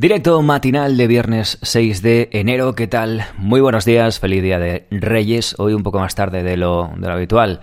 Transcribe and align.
Directo 0.00 0.40
matinal 0.40 0.96
de 0.96 1.06
viernes 1.06 1.58
6 1.60 2.00
de 2.00 2.30
enero. 2.32 2.74
¿Qué 2.74 2.86
tal? 2.86 3.26
Muy 3.36 3.60
buenos 3.60 3.84
días. 3.84 4.18
Feliz 4.18 4.42
día 4.42 4.58
de 4.58 4.86
Reyes. 4.90 5.56
Hoy 5.58 5.74
un 5.74 5.82
poco 5.82 5.98
más 5.98 6.14
tarde 6.14 6.42
de 6.42 6.56
lo, 6.56 6.90
de 6.96 7.06
lo 7.06 7.12
habitual. 7.12 7.60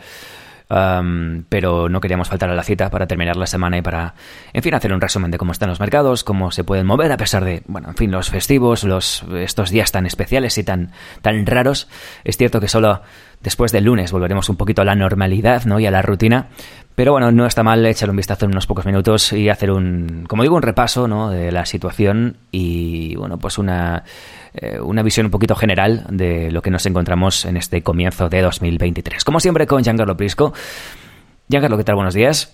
Um, 0.70 1.44
pero 1.48 1.88
no 1.88 2.02
queríamos 2.02 2.28
faltar 2.28 2.50
a 2.50 2.56
la 2.56 2.64
cita 2.64 2.90
para 2.90 3.08
terminar 3.08 3.38
la 3.38 3.48
semana 3.48 3.78
y 3.78 3.82
para, 3.82 4.16
en 4.52 4.62
fin, 4.62 4.74
hacer 4.74 4.92
un 4.92 5.00
resumen 5.00 5.32
de 5.32 5.38
cómo 5.38 5.54
están 5.54 5.70
los 5.70 5.80
mercados, 5.80 6.26
cómo 6.26 6.52
se 6.52 6.66
pueden 6.66 6.86
mover 6.86 7.10
a 7.14 7.18
pesar 7.18 7.46
de, 7.46 7.64
bueno, 7.68 7.88
en 7.88 7.96
fin, 7.96 8.12
los 8.12 8.30
festivos, 8.30 8.84
los, 8.84 9.24
estos 9.34 9.70
días 9.70 9.94
tan 9.94 10.06
especiales 10.06 10.58
y 10.58 10.66
tan, 10.66 10.92
tan 11.22 11.46
raros. 11.46 11.88
Es 12.26 12.36
cierto 12.36 12.60
que 12.60 12.68
solo 12.68 13.02
después 13.40 13.72
del 13.72 13.86
lunes 13.86 14.12
volveremos 14.12 14.50
un 14.50 14.58
poquito 14.58 14.82
a 14.82 14.86
la 14.86 14.96
normalidad, 14.96 15.64
¿no? 15.64 15.80
Y 15.80 15.86
a 15.86 15.92
la 15.92 16.02
rutina, 16.02 16.48
pero 16.96 17.12
bueno, 17.12 17.32
no 17.32 17.46
está 17.46 17.62
mal 17.62 17.86
echar 17.86 18.10
un 18.10 18.16
vistazo 18.16 18.46
en 18.46 18.52
unos 18.52 18.66
pocos 18.66 18.86
minutos 18.86 19.32
y 19.32 19.50
hacer 19.50 19.72
un, 19.72 20.26
como 20.28 20.42
digo, 20.42 20.56
un 20.56 20.64
repaso, 20.64 21.08
¿no? 21.08 21.30
De 21.30 21.52
la 21.52 21.66
situación 21.66 22.38
y, 22.52 23.16
bueno, 23.16 23.38
pues 23.38 23.58
una 23.58 24.04
eh, 24.60 24.80
una 24.80 25.04
visión 25.04 25.28
un 25.28 25.32
poquito 25.32 25.56
general 25.56 26.06
de 26.10 26.52
lo 26.52 26.62
que 26.62 26.72
nos 26.72 26.86
encontramos 26.86 27.46
en 27.46 27.58
este 27.58 27.84
comienzo 27.84 28.30
de 28.30 28.42
2023. 28.42 29.24
Como 29.24 29.40
siempre 29.40 29.68
con 29.68 29.84
Giancarlo 29.84 30.18
Prisco. 30.18 30.54
Giancarlo, 31.50 31.78
¿qué 31.78 31.84
tal? 31.84 31.96
Buenos 31.96 32.14
días. 32.14 32.54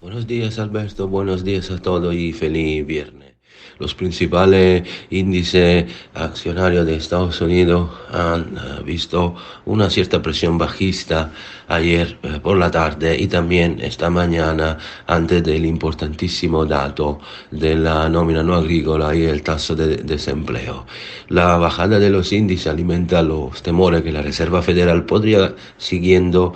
Buenos 0.00 0.26
días, 0.26 0.58
Alberto. 0.58 1.08
Buenos 1.08 1.44
días 1.44 1.70
a 1.70 1.78
todos 1.78 2.14
y 2.14 2.32
feliz 2.32 2.86
viernes. 2.86 3.31
Los 3.78 3.94
principales 3.94 4.88
índices 5.10 5.86
accionarios 6.14 6.86
de 6.86 6.94
Estados 6.96 7.40
Unidos 7.40 7.90
han 8.12 8.56
eh, 8.56 8.82
visto 8.84 9.34
una 9.64 9.90
cierta 9.90 10.22
presión 10.22 10.56
bajista 10.56 11.32
ayer 11.68 12.18
eh, 12.22 12.38
por 12.40 12.58
la 12.58 12.70
tarde 12.70 13.16
y 13.18 13.26
también 13.26 13.80
esta 13.80 14.10
mañana 14.10 14.78
antes 15.06 15.42
del 15.42 15.64
importantísimo 15.64 16.64
dato 16.64 17.20
de 17.50 17.74
la 17.74 18.08
nómina 18.08 18.42
no 18.42 18.54
agrícola 18.54 19.14
y 19.16 19.24
el 19.24 19.42
taso 19.42 19.74
de 19.74 19.96
desempleo. 19.96 20.86
La 21.28 21.56
bajada 21.56 21.98
de 21.98 22.10
los 22.10 22.32
índices 22.32 22.68
alimenta 22.68 23.22
los 23.22 23.62
temores 23.62 24.02
que 24.02 24.12
la 24.12 24.22
Reserva 24.22 24.62
Federal 24.62 25.04
podría 25.06 25.54
siguiendo 25.76 26.54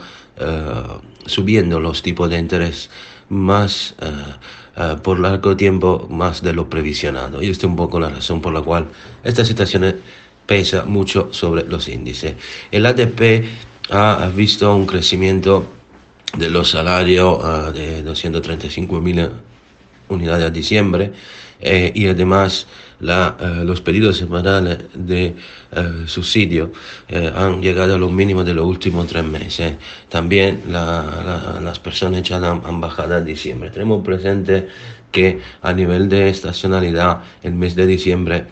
subiendo 1.26 1.80
los 1.80 2.02
tipos 2.02 2.28
de 2.30 2.38
interés 2.38 2.90
más 3.28 3.94
uh, 4.00 5.00
por 5.02 5.18
largo 5.18 5.56
tiempo 5.56 6.06
más 6.10 6.42
de 6.42 6.52
lo 6.52 6.68
previsionado. 6.68 7.42
Y 7.42 7.50
esta 7.50 7.66
es 7.66 7.70
un 7.70 7.76
poco 7.76 7.98
la 7.98 8.10
razón 8.10 8.40
por 8.40 8.52
la 8.52 8.62
cual 8.62 8.86
esta 9.24 9.44
situación 9.44 9.96
pesa 10.46 10.84
mucho 10.84 11.28
sobre 11.32 11.64
los 11.64 11.88
índices. 11.88 12.34
El 12.70 12.86
ADP 12.86 13.44
ha 13.90 14.30
visto 14.34 14.74
un 14.74 14.86
crecimiento 14.86 15.66
de 16.36 16.50
los 16.50 16.70
salarios 16.70 17.42
uh, 17.42 17.72
de 17.72 18.02
235 18.02 19.00
mil 19.00 19.30
unidades 20.08 20.46
a 20.46 20.50
diciembre 20.50 21.12
eh, 21.60 21.92
y 21.94 22.06
además 22.06 22.66
la, 23.00 23.36
eh, 23.40 23.64
los 23.64 23.80
pedidos 23.80 24.16
semanales 24.16 24.78
de 24.94 25.34
eh, 25.72 26.04
subsidio 26.06 26.72
eh, 27.08 27.30
han 27.34 27.60
llegado 27.60 27.94
a 27.94 27.98
los 27.98 28.10
mínimos 28.10 28.46
de 28.46 28.54
los 28.54 28.64
últimos 28.66 29.06
tres 29.06 29.24
meses. 29.24 29.74
También 30.08 30.62
la, 30.68 31.54
la, 31.54 31.60
las 31.60 31.78
personas 31.78 32.22
ya 32.22 32.36
han, 32.36 32.80
bajado 32.80 33.18
en 33.18 33.24
diciembre. 33.24 33.70
Tenemos 33.70 34.04
presente 34.04 34.68
que 35.12 35.40
a 35.62 35.72
nivel 35.72 36.08
de 36.08 36.28
estacionalidad 36.28 37.22
el 37.42 37.54
mes 37.54 37.74
de 37.74 37.86
diciembre 37.86 38.46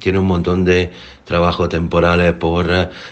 tiene 0.00 0.18
un 0.18 0.26
montón 0.26 0.64
de 0.64 0.90
trabajo 1.24 1.68
temporales 1.68 2.32
por 2.34 2.66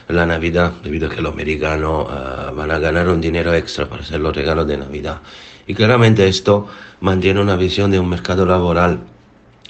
la 0.08 0.26
Navidad, 0.26 0.72
debido 0.82 1.06
a 1.06 1.10
que 1.10 1.22
los 1.22 1.32
americanos 1.32 2.08
van 2.54 2.70
a 2.72 2.78
ganar 2.80 3.08
un 3.08 3.20
dinero 3.20 3.54
extra 3.54 3.88
para 3.88 4.02
hacer 4.02 4.20
los 4.20 4.34
regalos 4.34 4.66
de 4.66 4.76
Navidad. 4.76 5.20
Y 5.66 5.74
claramente 5.74 6.26
esto 6.26 6.66
mantiene 7.00 7.40
una 7.40 7.56
visión 7.56 7.90
de 7.90 7.98
un 7.98 8.08
mercado 8.08 8.44
laboral 8.46 9.00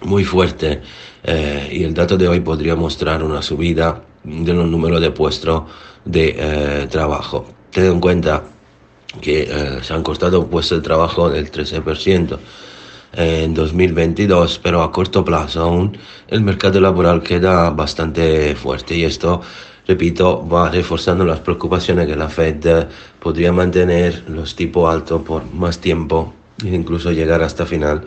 muy 0.03 0.25
fuerte 0.25 0.83
eh, 1.23 1.69
y 1.73 1.85
el 1.85 1.95
dato 1.95 2.17
de 2.17 2.29
hoy 2.29 2.41
podría 2.41 2.75
mostrar 2.75 3.23
una 3.23 3.43
subida 3.43 4.03
de 4.25 4.53
los 4.53 4.69
números 4.69 5.01
de 5.01 5.11
puestos 5.11 5.65
de 6.05 6.35
eh, 6.37 6.87
trabajo. 6.91 7.47
Ten 7.71 7.87
en 7.87 8.01
cuenta 8.01 8.43
que 9.21 9.43
eh, 9.43 9.79
se 9.83 9.93
han 9.93 10.03
costado 10.03 10.47
puestos 10.47 10.79
de 10.79 10.83
trabajo 10.83 11.29
del 11.29 11.51
13% 11.51 12.39
en 13.15 13.55
2022, 13.55 14.59
pero 14.63 14.83
a 14.83 14.91
corto 14.91 15.25
plazo 15.25 15.63
aún 15.63 15.99
el 16.29 16.41
mercado 16.41 16.81
laboral 16.81 17.23
queda 17.23 17.71
bastante 17.71 18.55
fuerte 18.55 18.97
y 18.97 19.05
esto, 19.05 19.43
repito, 19.87 20.47
va 20.49 20.71
reforzando 20.71 21.25
las 21.25 21.41
preocupaciones 21.41 22.07
que 22.07 22.17
la 22.17 22.29
Fed 22.29 22.87
podría 23.21 23.53
mantener 23.53 24.25
los 24.29 24.57
tipos 24.57 24.93
altos 24.93 25.23
por 25.23 25.45
más 25.53 25.79
tiempo 25.79 26.33
e 26.65 26.69
incluso 26.69 27.13
llegar 27.13 27.43
hasta 27.43 27.67
final 27.67 28.05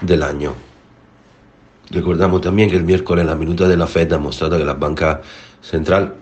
del 0.00 0.22
año. 0.22 0.54
Recordamos 1.90 2.40
también 2.40 2.70
que 2.70 2.76
el 2.76 2.84
miércoles 2.84 3.24
la 3.24 3.34
minuta 3.34 3.66
de 3.66 3.76
la 3.76 3.86
Fed 3.86 4.12
ha 4.12 4.18
mostrado 4.18 4.58
que 4.58 4.64
la 4.64 4.74
banca 4.74 5.22
central 5.62 6.14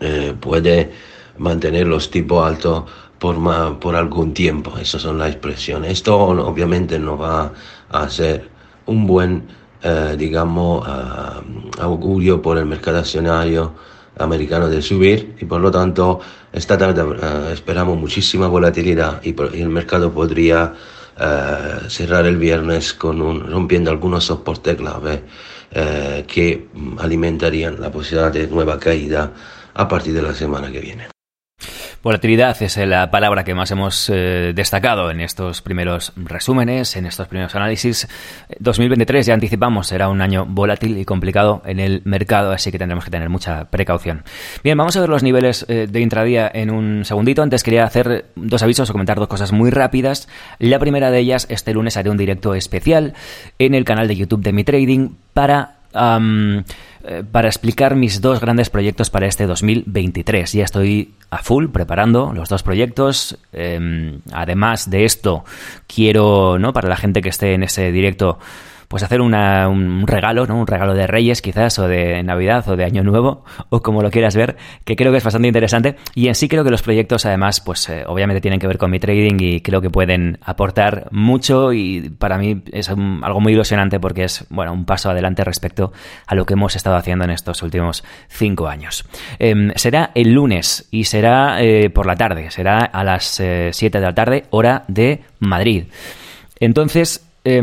eh, 0.00 0.34
puede 0.38 0.92
mantener 1.38 1.86
los 1.86 2.10
tipos 2.10 2.46
altos 2.46 2.84
por, 3.18 3.38
más, 3.38 3.72
por 3.72 3.96
algún 3.96 4.34
tiempo. 4.34 4.76
Esas 4.78 5.02
son 5.02 5.18
las 5.18 5.30
expresiones. 5.30 5.92
Esto 5.92 6.16
obviamente 6.18 6.98
no 6.98 7.16
va 7.16 7.52
a 7.90 8.08
ser 8.08 8.48
un 8.86 9.06
buen, 9.06 9.48
eh, 9.82 10.14
digamos, 10.18 10.86
uh, 10.86 11.80
augurio 11.80 12.42
por 12.42 12.58
el 12.58 12.66
mercado 12.66 12.98
accionario 12.98 13.72
americano 14.18 14.68
de 14.68 14.80
subir 14.80 15.34
y 15.40 15.44
por 15.44 15.60
lo 15.60 15.72
tanto 15.72 16.20
esta 16.52 16.78
tarde 16.78 17.02
uh, 17.02 17.50
esperamos 17.52 17.98
muchísima 17.98 18.46
volatilidad 18.46 19.20
y, 19.24 19.34
y 19.56 19.60
el 19.60 19.70
mercado 19.70 20.12
podría 20.12 20.72
eh, 21.16 21.88
cerrar 21.88 22.26
el 22.26 22.36
viernes 22.36 22.92
con 22.92 23.22
un, 23.22 23.48
rompiendo 23.48 23.88
algunos 23.88 24.24
soportes 24.24 24.74
clave 24.74 25.22
eh, 25.70 26.24
que 26.26 26.66
alimentarían 26.98 27.80
la 27.80 27.92
posibilidad 27.92 28.32
de 28.32 28.48
nueva 28.48 28.80
caída 28.80 29.32
a 29.74 29.86
partir 29.86 30.12
de 30.12 30.22
la 30.22 30.34
semana 30.34 30.72
que 30.72 30.80
viene. 30.80 31.13
Volatilidad 32.04 32.62
es 32.62 32.76
la 32.76 33.10
palabra 33.10 33.44
que 33.44 33.54
más 33.54 33.70
hemos 33.70 34.10
eh, 34.10 34.52
destacado 34.54 35.10
en 35.10 35.22
estos 35.22 35.62
primeros 35.62 36.12
resúmenes, 36.16 36.96
en 36.96 37.06
estos 37.06 37.28
primeros 37.28 37.54
análisis. 37.54 38.06
2023, 38.58 39.24
ya 39.24 39.32
anticipamos, 39.32 39.86
será 39.86 40.10
un 40.10 40.20
año 40.20 40.44
volátil 40.44 40.98
y 40.98 41.06
complicado 41.06 41.62
en 41.64 41.80
el 41.80 42.02
mercado, 42.04 42.52
así 42.52 42.70
que 42.70 42.78
tendremos 42.78 43.06
que 43.06 43.10
tener 43.10 43.30
mucha 43.30 43.70
precaución. 43.70 44.22
Bien, 44.62 44.76
vamos 44.76 44.94
a 44.98 45.00
ver 45.00 45.08
los 45.08 45.22
niveles 45.22 45.64
eh, 45.66 45.86
de 45.90 46.00
intradía 46.02 46.50
en 46.52 46.70
un 46.70 47.06
segundito. 47.06 47.42
Antes 47.42 47.62
quería 47.62 47.84
hacer 47.84 48.26
dos 48.36 48.62
avisos 48.62 48.90
o 48.90 48.92
comentar 48.92 49.18
dos 49.18 49.28
cosas 49.28 49.52
muy 49.52 49.70
rápidas. 49.70 50.28
La 50.58 50.78
primera 50.78 51.10
de 51.10 51.20
ellas, 51.20 51.46
este 51.48 51.72
lunes 51.72 51.96
haré 51.96 52.10
un 52.10 52.18
directo 52.18 52.54
especial 52.54 53.14
en 53.58 53.74
el 53.74 53.86
canal 53.86 54.08
de 54.08 54.16
YouTube 54.16 54.42
de 54.42 54.52
Mi 54.52 54.62
Trading 54.62 55.14
para 55.32 55.76
um, 55.94 56.62
para 57.32 57.48
explicar 57.48 57.94
mis 57.94 58.20
dos 58.20 58.40
grandes 58.40 58.70
proyectos 58.70 59.10
para 59.10 59.26
este 59.26 59.46
2023. 59.46 60.52
Ya 60.52 60.64
estoy 60.64 61.14
a 61.30 61.38
full 61.38 61.68
preparando 61.68 62.32
los 62.32 62.48
dos 62.48 62.62
proyectos. 62.62 63.38
Eh, 63.52 64.18
además 64.32 64.88
de 64.88 65.04
esto, 65.04 65.44
quiero, 65.86 66.58
¿no? 66.58 66.72
Para 66.72 66.88
la 66.88 66.96
gente 66.96 67.20
que 67.20 67.28
esté 67.28 67.54
en 67.54 67.62
ese 67.62 67.92
directo 67.92 68.38
pues 68.88 69.02
hacer 69.02 69.20
un 69.20 70.04
regalo, 70.06 70.46
¿no? 70.46 70.58
Un 70.58 70.66
regalo 70.66 70.94
de 70.94 71.06
Reyes 71.06 71.42
quizás, 71.42 71.78
o 71.78 71.88
de 71.88 72.22
Navidad, 72.22 72.68
o 72.68 72.76
de 72.76 72.84
Año 72.84 73.02
Nuevo, 73.02 73.44
o 73.70 73.82
como 73.82 74.02
lo 74.02 74.10
quieras 74.10 74.36
ver, 74.36 74.56
que 74.84 74.96
creo 74.96 75.12
que 75.12 75.18
es 75.18 75.24
bastante 75.24 75.48
interesante. 75.48 75.96
Y 76.14 76.28
en 76.28 76.34
sí 76.34 76.48
creo 76.48 76.64
que 76.64 76.70
los 76.70 76.82
proyectos, 76.82 77.26
además, 77.26 77.60
pues 77.60 77.88
eh, 77.88 78.04
obviamente 78.06 78.40
tienen 78.40 78.60
que 78.60 78.66
ver 78.66 78.78
con 78.78 78.90
mi 78.90 78.98
trading 78.98 79.36
y 79.38 79.60
creo 79.60 79.80
que 79.80 79.90
pueden 79.90 80.38
aportar 80.42 81.08
mucho 81.10 81.72
y 81.72 82.10
para 82.10 82.38
mí 82.38 82.62
es 82.72 82.88
algo 82.88 83.40
muy 83.40 83.52
ilusionante 83.52 84.00
porque 84.00 84.24
es, 84.24 84.46
bueno, 84.50 84.72
un 84.72 84.84
paso 84.84 85.10
adelante 85.10 85.44
respecto 85.44 85.92
a 86.26 86.34
lo 86.34 86.44
que 86.44 86.54
hemos 86.54 86.76
estado 86.76 86.96
haciendo 86.96 87.24
en 87.24 87.30
estos 87.30 87.62
últimos 87.62 88.04
cinco 88.28 88.68
años. 88.68 89.04
Eh, 89.38 89.72
será 89.76 90.10
el 90.14 90.32
lunes 90.32 90.88
y 90.90 91.04
será 91.04 91.62
eh, 91.62 91.90
por 91.90 92.06
la 92.06 92.16
tarde, 92.16 92.50
será 92.50 92.78
a 92.78 93.04
las 93.04 93.24
7 93.24 93.86
eh, 93.86 93.90
de 93.90 94.00
la 94.00 94.14
tarde, 94.14 94.44
hora 94.50 94.84
de 94.88 95.22
Madrid. 95.38 95.84
Entonces, 96.60 97.26
Eh, 97.46 97.60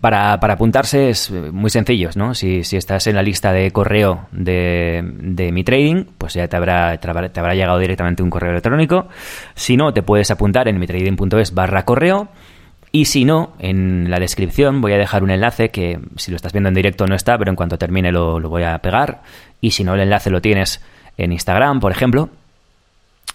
para, 0.00 0.38
para, 0.38 0.54
apuntarse 0.54 1.10
es 1.10 1.32
muy 1.32 1.68
sencillo, 1.68 2.10
¿no? 2.14 2.32
Si, 2.32 2.62
si, 2.62 2.76
estás 2.76 3.08
en 3.08 3.16
la 3.16 3.24
lista 3.24 3.52
de 3.52 3.72
correo 3.72 4.28
de, 4.30 5.02
de 5.04 5.50
mi 5.50 5.64
trading, 5.64 6.04
pues 6.16 6.34
ya 6.34 6.46
te 6.46 6.56
habrá, 6.56 6.96
te 6.98 7.10
habrá, 7.10 7.28
te 7.28 7.40
habrá 7.40 7.56
llegado 7.56 7.80
directamente 7.80 8.22
un 8.22 8.30
correo 8.30 8.52
electrónico. 8.52 9.08
Si 9.56 9.76
no, 9.76 9.92
te 9.92 10.02
puedes 10.02 10.30
apuntar 10.30 10.68
en 10.68 10.78
mitrading.es 10.78 11.54
barra 11.54 11.84
correo 11.84 12.28
Y 12.92 13.06
si 13.06 13.24
no, 13.24 13.54
en 13.58 14.10
la 14.10 14.20
descripción 14.20 14.80
voy 14.80 14.92
a 14.92 14.98
dejar 14.98 15.24
un 15.24 15.30
enlace 15.30 15.70
que 15.70 15.98
si 16.14 16.30
lo 16.30 16.36
estás 16.36 16.52
viendo 16.52 16.68
en 16.68 16.74
directo 16.76 17.08
no 17.08 17.16
está, 17.16 17.36
pero 17.36 17.50
en 17.50 17.56
cuanto 17.56 17.78
termine 17.78 18.12
lo, 18.12 18.38
lo 18.38 18.48
voy 18.48 18.62
a 18.62 18.78
pegar. 18.78 19.22
Y 19.60 19.72
si 19.72 19.82
no, 19.82 19.94
el 19.94 20.00
enlace 20.00 20.30
lo 20.30 20.40
tienes 20.40 20.84
en 21.16 21.32
Instagram, 21.32 21.80
por 21.80 21.90
ejemplo, 21.90 22.30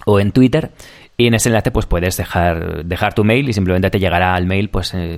o 0.05 0.19
en 0.19 0.31
Twitter. 0.31 0.71
Y 1.17 1.27
en 1.27 1.33
ese 1.33 1.47
enlace 1.47 1.71
pues 1.71 1.85
puedes 1.85 2.17
dejar, 2.17 2.83
dejar 2.85 3.13
tu 3.13 3.23
mail 3.23 3.47
y 3.47 3.53
simplemente 3.53 3.89
te 3.89 3.99
llegará 3.99 4.35
al 4.35 4.45
mail 4.45 4.69
pues, 4.69 4.93
eh, 4.93 5.17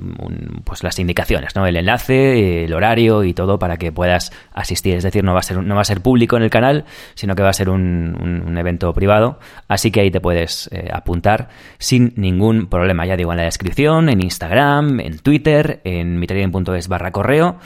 pues 0.64 0.84
las 0.84 1.00
indicaciones, 1.00 1.56
¿no? 1.56 1.66
El 1.66 1.76
enlace, 1.76 2.66
el 2.66 2.74
horario 2.74 3.24
y 3.24 3.34
todo 3.34 3.58
para 3.58 3.78
que 3.78 3.92
puedas 3.92 4.32
asistir. 4.54 4.96
Es 4.96 5.04
decir, 5.04 5.24
no 5.24 5.34
va 5.34 5.40
a 5.40 5.44
ser, 5.44 5.64
no 5.64 5.74
va 5.74 5.82
a 5.82 5.86
ser 5.86 6.02
público 6.02 6.38
en 6.38 6.44
el 6.44 6.52
canal, 6.52 6.86
sino 7.16 7.36
que 7.36 7.42
va 7.42 7.50
a 7.50 7.54
ser 7.54 7.70
un, 7.70 8.16
un, 8.46 8.58
evento 8.60 8.94
privado. 8.94 9.40
Así 9.68 9.90
que 9.90 10.02
ahí 10.02 10.12
te 10.12 10.22
puedes 10.22 10.70
eh, 10.72 10.88
apuntar 10.94 11.50
sin 11.80 12.14
ningún 12.16 12.68
problema. 12.68 13.08
Ya 13.08 13.18
digo, 13.18 13.32
en 13.32 13.38
la 13.38 13.44
descripción, 13.44 14.10
en 14.10 14.22
Instagram, 14.22 15.00
en 15.00 15.18
Twitter, 15.18 15.82
en 15.84 16.20
mitradien.es 16.20 16.88
barra 16.88 17.12
correo. 17.12 17.58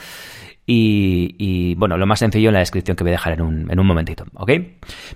Y, 0.64 1.74
bueno, 1.74 1.96
lo 1.96 2.06
más 2.06 2.20
sencillo 2.20 2.48
en 2.48 2.54
la 2.54 2.60
descripción 2.60 2.96
que 2.96 3.02
voy 3.02 3.10
a 3.10 3.14
dejar 3.14 3.32
en 3.32 3.42
un, 3.42 3.70
en 3.70 3.80
un 3.80 3.86
momentito, 3.86 4.24
¿ok? 4.34 4.52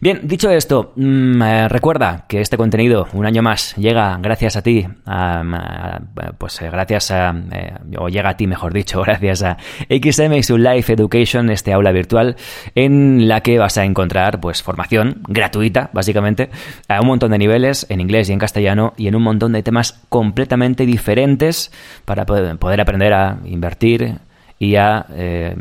Bien, 0.01 0.21
dicho 0.25 0.51
esto, 0.51 0.93
mmm, 0.97 1.41
eh, 1.41 1.69
recuerda 1.69 2.25
que 2.29 2.41
este 2.41 2.57
contenido, 2.57 3.07
un 3.13 3.27
año 3.27 3.43
más, 3.43 3.77
llega 3.77 4.19
gracias 4.21 4.57
a 4.57 4.63
ti, 4.63 4.87
a, 5.07 6.01
pues 6.37 6.61
eh, 6.63 6.69
gracias 6.69 7.13
a, 7.13 7.33
eh, 7.53 7.75
o 7.97 8.09
llega 8.09 8.31
a 8.31 8.37
ti, 8.37 8.49
mejor 8.49 8.73
dicho, 8.73 9.01
gracias 9.07 9.45
a 9.45 9.57
XM 9.89 10.35
y 10.35 10.43
su 10.43 10.59
Life 10.59 10.93
Education, 10.93 11.49
este 11.51 11.73
aula 11.73 11.93
virtual, 11.93 12.35
en 12.75 13.29
la 13.29 13.41
que 13.41 13.59
vas 13.59 13.79
a 13.79 13.85
encontrar, 13.85 14.41
pues, 14.41 14.65
formación 14.65 15.23
gratuita, 15.29 15.91
básicamente, 15.93 16.51
a 16.89 17.01
un 17.01 17.07
montón 17.07 17.31
de 17.31 17.39
niveles, 17.39 17.87
en 17.89 18.01
inglés 18.01 18.29
y 18.29 18.33
en 18.33 18.41
castellano, 18.41 18.95
y 18.97 19.07
en 19.07 19.15
un 19.15 19.23
montón 19.23 19.53
de 19.53 19.63
temas 19.63 20.03
completamente 20.09 20.87
diferentes 20.87 21.71
para 22.05 22.27
poder 22.27 22.81
aprender 22.81 23.13
a 23.13 23.39
invertir, 23.45 24.19
y 24.59 24.77
a 24.77 25.07
eh, 25.15 25.55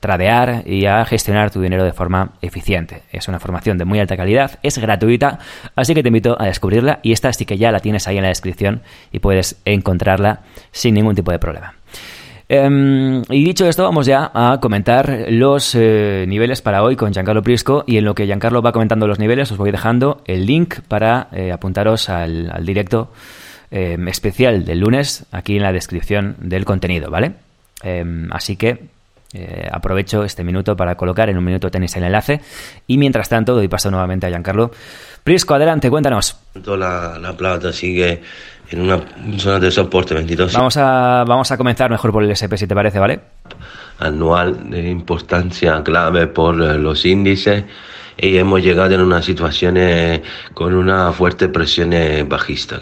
tradear 0.00 0.62
y 0.66 0.86
a 0.86 1.04
gestionar 1.04 1.50
tu 1.50 1.60
dinero 1.60 1.84
de 1.84 1.92
forma 1.92 2.32
eficiente. 2.40 3.02
Es 3.10 3.28
una 3.28 3.40
formación 3.40 3.78
de 3.78 3.84
muy 3.84 3.98
alta 3.98 4.16
calidad, 4.16 4.58
es 4.62 4.78
gratuita, 4.78 5.38
así 5.74 5.94
que 5.94 6.02
te 6.02 6.08
invito 6.08 6.36
a 6.40 6.46
descubrirla 6.46 7.00
y 7.02 7.12
esta 7.12 7.32
sí 7.32 7.44
que 7.44 7.58
ya 7.58 7.72
la 7.72 7.80
tienes 7.80 8.06
ahí 8.06 8.16
en 8.16 8.22
la 8.22 8.28
descripción 8.28 8.82
y 9.12 9.18
puedes 9.18 9.60
encontrarla 9.64 10.40
sin 10.70 10.94
ningún 10.94 11.14
tipo 11.14 11.32
de 11.32 11.38
problema. 11.38 11.74
Um, 12.48 13.22
y 13.28 13.44
dicho 13.44 13.66
esto, 13.66 13.82
vamos 13.82 14.06
ya 14.06 14.30
a 14.32 14.60
comentar 14.60 15.26
los 15.30 15.74
eh, 15.74 16.26
niveles 16.28 16.62
para 16.62 16.84
hoy 16.84 16.94
con 16.94 17.12
Giancarlo 17.12 17.42
Prisco. 17.42 17.82
Y 17.86 17.96
en 17.96 18.04
lo 18.04 18.14
que 18.14 18.26
Giancarlo 18.26 18.62
va 18.62 18.72
comentando 18.72 19.08
los 19.08 19.18
niveles, 19.18 19.50
os 19.50 19.58
voy 19.58 19.72
dejando 19.72 20.22
el 20.26 20.46
link 20.46 20.76
para 20.86 21.28
eh, 21.32 21.50
apuntaros 21.50 22.08
al, 22.08 22.64
directo 22.64 23.10
eh, 23.72 23.98
especial 24.06 24.64
del 24.64 24.78
lunes 24.78 25.26
aquí 25.32 25.56
en 25.56 25.62
la 25.62 25.72
descripción 25.72 26.36
del 26.38 26.64
contenido, 26.64 27.10
¿vale? 27.10 27.45
Eh, 27.82 28.04
así 28.30 28.56
que 28.56 28.88
eh, 29.32 29.68
aprovecho 29.70 30.24
este 30.24 30.44
minuto 30.44 30.76
para 30.76 30.94
colocar 30.94 31.28
en 31.28 31.36
un 31.36 31.44
minuto 31.44 31.70
tenéis 31.70 31.96
el 31.96 32.04
enlace 32.04 32.40
y 32.86 32.96
mientras 32.96 33.28
tanto 33.28 33.54
doy 33.54 33.68
paso 33.68 33.90
nuevamente 33.90 34.26
a 34.26 34.30
Giancarlo. 34.30 34.70
Prisco, 35.24 35.54
adelante, 35.54 35.90
cuéntanos. 35.90 36.38
La, 36.64 37.18
la 37.18 37.36
plata 37.36 37.72
sigue 37.72 38.22
en 38.70 38.80
una 38.80 39.00
zona 39.38 39.58
de 39.58 39.70
soporte 39.70 40.14
22. 40.14 40.52
Vamos 40.52 40.76
a, 40.76 41.24
vamos 41.26 41.50
a 41.50 41.56
comenzar 41.56 41.90
mejor 41.90 42.12
por 42.12 42.22
el 42.22 42.30
SP 42.30 42.56
si 42.56 42.66
te 42.66 42.74
parece, 42.74 42.98
¿vale? 42.98 43.20
Anual 43.98 44.70
de 44.70 44.88
importancia 44.88 45.82
clave 45.82 46.26
por 46.26 46.60
eh, 46.60 46.78
los 46.78 47.04
índices 47.04 47.64
y 48.16 48.36
hemos 48.36 48.62
llegado 48.62 48.94
en 48.94 49.00
una 49.00 49.22
situación 49.22 49.76
eh, 49.76 50.22
con 50.54 50.74
una 50.74 51.12
fuerte 51.12 51.48
presión 51.48 51.92
eh, 51.92 52.24
bajista 52.24 52.78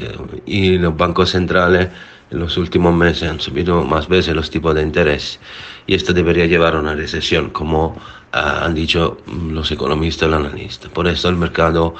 y 0.46 0.78
los 0.78 0.96
bancos 0.96 1.30
centrales 1.30 1.88
en 2.34 2.40
los 2.40 2.56
últimos 2.56 2.92
meses 2.92 3.30
han 3.30 3.40
subido 3.40 3.84
más 3.84 4.08
veces 4.08 4.34
los 4.34 4.50
tipos 4.50 4.74
de 4.74 4.82
interés 4.82 5.38
y 5.86 5.94
esto 5.94 6.12
debería 6.12 6.46
llevar 6.46 6.74
a 6.74 6.80
una 6.80 6.94
recesión, 6.94 7.50
como 7.50 7.88
uh, 7.88 7.94
han 8.32 8.74
dicho 8.74 9.18
los 9.50 9.70
economistas 9.70 10.28
y 10.28 10.30
los 10.32 10.40
analistas. 10.40 10.90
Por 10.90 11.06
eso 11.06 11.28
el 11.28 11.36
mercado 11.36 11.94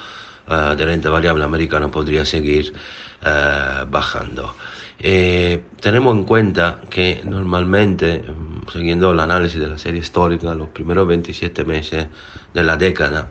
uh, 0.47 0.75
de 0.75 0.85
renta 0.85 1.09
variable 1.09 1.45
americano 1.45 1.89
podría 1.89 2.25
seguir 2.25 2.73
uh, 3.21 3.89
bajando. 3.89 4.55
Eh, 4.99 5.63
tenemos 5.79 6.15
en 6.15 6.23
cuenta 6.23 6.81
que 6.89 7.21
normalmente, 7.23 8.23
siguiendo 8.71 9.11
el 9.11 9.19
análisis 9.19 9.59
de 9.59 9.67
la 9.67 9.77
serie 9.77 10.01
histórica, 10.01 10.53
los 10.53 10.69
primeros 10.69 11.07
27 11.07 11.63
meses 11.63 12.07
de 12.53 12.63
la 12.63 12.75
década 12.75 13.29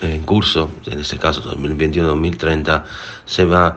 en 0.00 0.22
curso, 0.22 0.70
en 0.86 1.00
este 1.00 1.18
caso 1.18 1.42
2021-2030, 1.42 2.84
se 3.24 3.44
va 3.44 3.76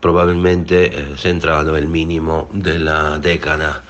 probablemente 0.00 0.86
eh, 0.86 1.16
centrado 1.16 1.76
el 1.76 1.88
mínimo 1.88 2.48
de 2.52 2.78
la 2.78 3.18
década. 3.18 3.82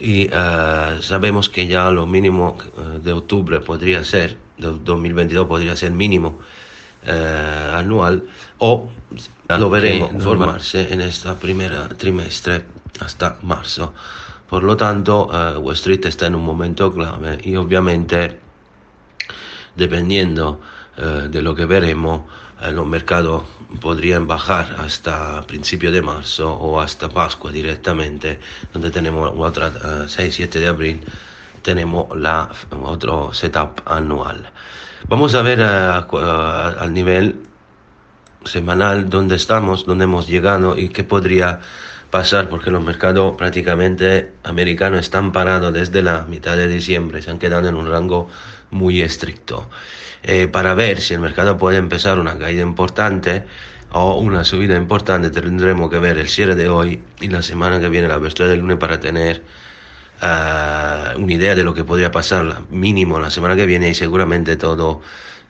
Y 0.00 0.28
eh, 0.32 0.98
sabemos 1.02 1.50
que 1.50 1.66
ya 1.66 1.90
lo 1.90 2.06
mínimo 2.06 2.56
eh, 2.62 2.98
de 3.02 3.12
octubre 3.12 3.60
podría 3.60 4.02
ser, 4.02 4.38
de 4.56 4.78
2022 4.82 5.46
podría 5.46 5.76
ser 5.76 5.92
mínimo 5.92 6.38
eh, 7.04 7.70
anual, 7.74 8.26
o 8.58 8.88
lo 9.48 9.70
veremos 9.70 10.22
formarse 10.22 10.90
en 10.92 11.02
esta 11.02 11.38
primera 11.38 11.86
trimestre 11.88 12.64
hasta 13.00 13.38
marzo. 13.42 13.92
Por 14.48 14.64
lo 14.64 14.76
tanto, 14.76 15.26
Wall 15.60 15.74
Street 15.74 16.06
está 16.06 16.26
en 16.26 16.34
un 16.34 16.44
momento 16.44 16.92
clave 16.92 17.38
y 17.42 17.54
obviamente, 17.56 18.40
dependiendo 19.76 20.60
de 20.96 21.42
lo 21.42 21.54
que 21.54 21.66
veremos, 21.66 22.22
los 22.68 22.86
mercados 22.86 23.44
podrían 23.80 24.26
bajar 24.26 24.76
hasta 24.78 25.42
principio 25.46 25.90
de 25.90 26.02
marzo 26.02 26.52
o 26.52 26.80
hasta 26.80 27.08
Pascua 27.08 27.50
directamente, 27.50 28.38
donde 28.72 28.90
tenemos 28.90 29.32
otra 29.34 29.68
uh, 29.68 30.04
6-7 30.04 30.48
de 30.50 30.66
abril, 30.66 31.04
tenemos 31.62 32.06
la, 32.16 32.50
otro 32.82 33.32
setup 33.32 33.80
anual. 33.86 34.52
Vamos 35.08 35.34
a 35.34 35.42
ver 35.42 35.60
uh, 35.60 36.16
al 36.78 36.92
nivel 36.92 37.40
semanal 38.44 39.08
dónde 39.08 39.36
estamos, 39.36 39.86
dónde 39.86 40.04
hemos 40.04 40.28
llegado 40.28 40.76
y 40.76 40.90
qué 40.90 41.02
podría 41.02 41.60
pasar, 42.10 42.48
porque 42.48 42.70
los 42.70 42.82
mercados 42.82 43.36
prácticamente 43.36 44.32
americanos 44.42 45.00
están 45.00 45.32
parados 45.32 45.72
desde 45.72 46.02
la 46.02 46.22
mitad 46.22 46.56
de 46.56 46.68
diciembre, 46.68 47.22
se 47.22 47.30
han 47.30 47.38
quedado 47.38 47.68
en 47.68 47.76
un 47.76 47.88
rango 47.88 48.28
muy 48.70 49.02
estricto. 49.02 49.68
Eh, 50.22 50.48
para 50.48 50.74
ver 50.74 51.00
si 51.00 51.14
el 51.14 51.20
mercado 51.20 51.56
puede 51.56 51.78
empezar 51.78 52.18
una 52.18 52.38
caída 52.38 52.62
importante 52.62 53.44
o 53.92 54.20
una 54.20 54.44
subida 54.44 54.76
importante, 54.76 55.30
tendremos 55.30 55.90
que 55.90 55.98
ver 55.98 56.18
el 56.18 56.28
cierre 56.28 56.54
de 56.54 56.68
hoy 56.68 57.02
y 57.20 57.28
la 57.28 57.42
semana 57.42 57.80
que 57.80 57.88
viene, 57.88 58.08
la 58.08 58.16
apertura 58.16 58.48
del 58.48 58.60
lunes, 58.60 58.76
para 58.78 59.00
tener 59.00 59.42
uh, 60.22 61.18
una 61.18 61.32
idea 61.32 61.54
de 61.54 61.64
lo 61.64 61.74
que 61.74 61.84
podría 61.84 62.10
pasar 62.10 62.62
mínimo 62.70 63.18
la 63.18 63.30
semana 63.30 63.56
que 63.56 63.66
viene 63.66 63.88
y 63.88 63.94
seguramente 63.94 64.56
todo 64.56 65.00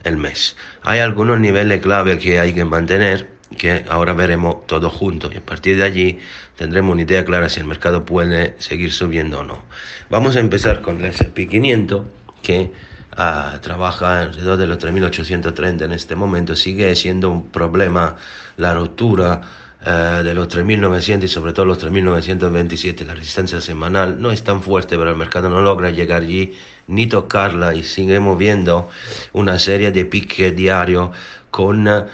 el 0.03 0.17
mes. 0.17 0.55
Hay 0.83 0.99
algunos 0.99 1.39
niveles 1.39 1.81
clave 1.81 2.17
que 2.17 2.39
hay 2.39 2.53
que 2.53 2.65
mantener 2.65 3.41
que 3.57 3.85
ahora 3.89 4.13
veremos 4.13 4.65
todo 4.65 4.89
junto 4.89 5.29
y 5.31 5.37
a 5.37 5.41
partir 5.41 5.77
de 5.77 5.83
allí 5.83 6.19
tendremos 6.55 6.93
una 6.93 7.01
idea 7.01 7.25
clara 7.25 7.49
si 7.49 7.59
el 7.59 7.67
mercado 7.67 8.05
puede 8.05 8.55
seguir 8.59 8.93
subiendo 8.93 9.41
o 9.41 9.43
no. 9.43 9.63
Vamos 10.09 10.35
a 10.37 10.39
empezar 10.39 10.81
con 10.81 10.99
el 11.03 11.11
S&P 11.11 11.47
500 11.47 12.05
que 12.41 12.71
uh, 13.17 13.59
trabaja 13.59 14.21
alrededor 14.21 14.57
de 14.57 14.67
los 14.67 14.77
3.830 14.77 15.85
en 15.85 15.91
este 15.91 16.15
momento. 16.15 16.55
Sigue 16.55 16.95
siendo 16.95 17.29
un 17.29 17.49
problema 17.49 18.15
la 18.57 18.73
ruptura 18.73 19.41
uh, 19.81 20.23
de 20.23 20.33
los 20.33 20.47
3.900 20.47 21.23
y 21.23 21.27
sobre 21.27 21.53
todo 21.53 21.65
los 21.65 21.83
3.927. 21.83 23.05
La 23.05 23.15
resistencia 23.15 23.61
semanal 23.61 24.21
no 24.21 24.31
es 24.31 24.43
tan 24.43 24.61
fuerte, 24.61 24.97
pero 24.97 25.09
el 25.09 25.17
mercado 25.17 25.49
no 25.49 25.61
logra 25.61 25.91
llegar 25.91 26.23
allí 26.23 26.57
ni 26.87 27.07
tocarla 27.07 27.73
y 27.73 27.83
seguimos 27.83 28.37
viendo 28.37 28.89
una 29.33 29.57
serie 29.59 29.91
de 29.91 30.05
piques 30.05 30.55
diarios 30.55 31.11
con 31.51 31.87
uh, 31.87 32.05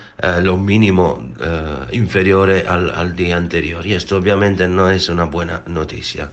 los 0.42 0.60
mínimos 0.60 1.20
uh, 1.20 1.94
inferiores 1.94 2.68
al, 2.68 2.90
al, 2.90 3.16
día 3.16 3.38
anterior. 3.38 3.86
Y 3.86 3.94
esto 3.94 4.18
obviamente 4.18 4.68
no 4.68 4.90
es 4.90 5.10
una 5.10 5.26
buena 5.26 5.62
noticia. 5.68 6.32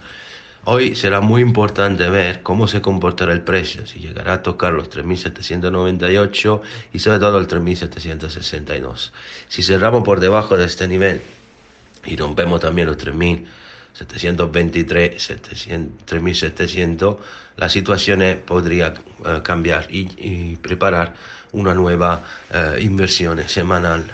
Hoy 0.67 0.97
será 0.97 1.21
muy 1.21 1.43
importante 1.43 2.09
ver 2.09 2.43
cómo 2.43 2.67
se 2.67 2.81
comportará 2.81 3.35
el 3.35 3.43
precio, 3.43 3.87
si 3.87 3.99
llegará 3.99 4.33
a 4.35 4.43
tocar 4.43 4.73
los 4.73 4.89
3.798 4.89 6.61
y 6.93 6.99
sobre 6.99 7.19
todo 7.19 7.37
el 7.39 7.47
3.762. 7.47 9.13
Si 9.49 9.63
cerramos 9.63 10.03
por 10.05 10.21
debajo 10.21 10.57
de 10.57 10.65
este 10.65 10.89
nivel 10.89 11.21
y 12.07 12.17
rompemos 12.17 12.61
también 12.61 12.89
los 12.89 12.97
3.723, 12.97 13.45
3.700, 16.07 17.19
la 17.57 17.69
situación 17.69 18.23
podría 18.47 18.95
uh, 19.19 19.43
cambiar 19.43 19.87
y, 19.91 20.57
preparar 20.57 21.13
una 21.53 21.75
nueva 21.75 22.23
uh, 22.51 22.79
inversión 22.81 23.47
semanal 23.47 24.11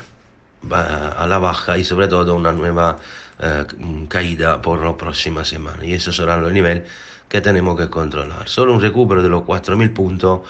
a 0.68 1.26
la 1.28 1.38
baja 1.38 1.78
y 1.78 1.84
sobre 1.84 2.08
todo 2.08 2.34
una 2.34 2.52
nueva 2.52 2.98
eh, 3.42 3.64
caída 4.08 4.60
por 4.60 4.84
la 4.84 4.96
próxima 4.96 5.44
semana 5.44 5.84
y 5.84 5.94
esos 5.94 6.16
serán 6.16 6.42
los 6.42 6.52
niveles 6.52 6.88
que 7.28 7.40
tenemos 7.40 7.78
que 7.78 7.88
controlar. 7.88 8.48
Solo 8.48 8.74
un 8.74 8.80
recupero 8.80 9.22
de 9.22 9.28
los 9.28 9.42
4.000 9.42 9.94
puntos 9.94 10.40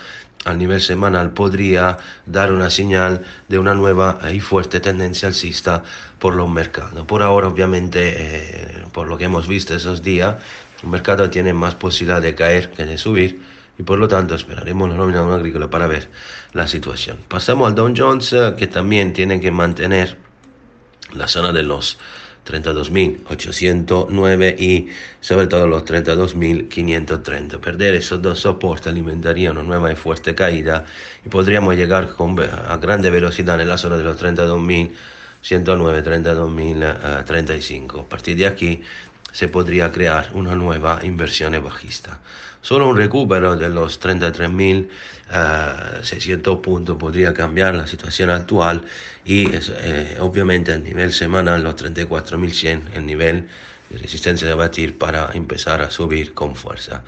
a 0.45 0.55
nivel 0.55 0.81
semanal 0.81 1.33
podría 1.33 1.99
dar 2.27 2.51
una 2.53 2.71
señal 2.71 3.25
de 3.49 3.59
una 3.59 3.75
nueva 3.75 4.19
y 4.33 4.41
fuerte 4.41 4.81
tendencia 4.81 5.29
alcista 5.29 5.83
por 6.19 6.35
los 6.35 6.49
mercados. 6.49 7.05
Por 7.07 7.23
ahora, 7.23 7.49
obviamente, 7.49 8.15
eh, 8.17 8.85
por 8.93 9.09
lo 9.09 9.19
que 9.19 9.25
hemos 9.25 9.47
visto 9.47 9.75
esos 9.75 10.03
días, 10.03 10.37
el 10.83 10.89
mercado 10.89 11.29
tiene 11.29 11.53
más 11.53 11.75
posibilidad 11.75 12.23
de 12.23 12.35
caer 12.35 12.71
que 12.71 12.87
de 12.87 12.97
subir 12.97 13.43
y 13.79 13.83
por 13.83 13.99
lo 13.99 14.09
tanto 14.09 14.35
esperaremos 14.35 14.89
la 14.89 14.97
nómina 14.97 15.35
agrícola 15.35 15.69
para 15.69 15.87
ver 15.87 16.09
la 16.55 16.67
situación. 16.67 17.19
Pasamos 17.29 17.69
al 17.69 17.75
Dow 17.75 17.93
Jones, 17.95 18.33
eh, 18.33 18.55
que 18.57 18.67
también 18.67 19.13
tiene 19.13 19.41
que 19.41 19.51
mantener 19.51 20.19
la 21.15 21.29
zona 21.29 21.53
de 21.53 21.63
los 21.63 21.99
32.809 22.47 24.59
y 24.59 24.89
sobre 25.21 25.47
todo 25.47 25.67
los 25.67 25.85
32.530. 25.85 27.61
Perder 27.61 27.95
esos 27.95 28.23
dos 28.23 28.41
soportes 28.41 28.87
alimentaría 28.89 29.51
una 29.51 29.63
nueva 29.63 29.93
y 29.93 29.97
fuerte 29.97 30.35
caída 30.35 30.87
y 31.25 31.29
podríamos 31.29 31.77
llegar 31.77 32.09
a 32.19 32.77
grande 32.79 33.11
velocidad 33.11 33.61
en 33.61 33.69
la 33.69 33.77
zona 33.79 33.97
de 33.97 34.05
los 34.05 34.21
32.109, 34.21 34.93
32.035. 35.43 38.01
A 38.01 38.09
partir 38.09 38.37
de 38.37 38.47
aquí 38.47 38.83
se 39.33 39.49
podría 39.49 39.91
crear 39.91 40.31
una 40.35 40.55
nueva 40.55 41.01
inversión 41.03 41.51
bajista. 41.63 42.21
Solo 42.63 42.89
un 42.89 42.97
recupero 42.97 43.57
de 43.57 43.69
los 43.69 44.01
33.600 44.01 46.49
uh, 46.49 46.61
puntos 46.61 46.97
podría 46.97 47.33
cambiar 47.33 47.75
la 47.75 47.87
situación 47.87 48.31
actual 48.31 48.83
y 49.25 49.47
eh, 49.53 50.17
obviamente 50.21 50.73
a 50.73 50.79
nivel 50.79 51.13
semanal 51.13 51.63
los 51.63 51.77
34.100 51.77 52.95
el 52.95 53.07
nivel 53.07 53.49
de 53.89 53.99
resistencia 53.99 54.47
de 54.47 54.55
batir 54.55 54.99
para 54.99 55.31
empezar 55.33 55.83
a 55.83 55.91
subir 55.91 56.35
con 56.35 56.55
fuerza. 56.55 57.03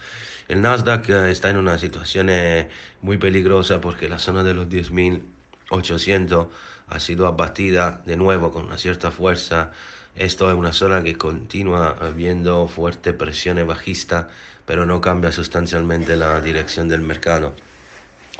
El 0.49 0.62
Nasdaq 0.62 1.11
eh, 1.11 1.31
está 1.31 1.50
en 1.50 1.59
una 1.59 1.79
situación 1.79 2.29
eh, 2.31 2.69
muy 3.02 3.19
peligrosa 3.19 3.81
porque 3.81 4.09
la 4.09 4.19
zona 4.19 4.43
de 4.43 4.55
los 4.55 4.69
10.800 4.69 6.49
ha 6.88 6.99
sido 6.99 7.26
abatida 7.26 8.02
de 8.05 8.17
nuevo 8.17 8.50
con 8.50 8.64
una 8.64 8.79
cierta 8.79 9.11
fuerza 9.11 9.71
esto 10.14 10.50
es 10.50 10.57
una 10.57 10.73
zona 10.73 11.02
que 11.02 11.16
continúa 11.16 11.95
viendo 12.14 12.69
fuerte 12.69 13.12
presión 13.12 13.66
bajista, 13.66 14.28
pero 14.66 14.85
no 14.85 15.00
cambia 15.00 15.33
sustancialmente 15.33 16.16
la 16.16 16.40
dirección 16.40 16.88
del 16.88 17.00
mercado, 17.00 17.54